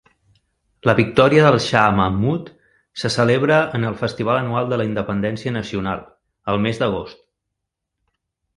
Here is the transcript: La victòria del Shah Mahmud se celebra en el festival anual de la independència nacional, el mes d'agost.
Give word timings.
La 0.89 0.93
victòria 0.99 1.43
del 1.47 1.57
Shah 1.65 1.83
Mahmud 1.97 2.49
se 3.03 3.11
celebra 3.17 3.61
en 3.81 3.87
el 3.91 3.99
festival 4.01 4.41
anual 4.41 4.73
de 4.73 4.81
la 4.83 4.89
independència 4.89 5.55
nacional, 5.61 6.05
el 6.55 6.61
mes 6.67 6.83
d'agost. 6.85 7.25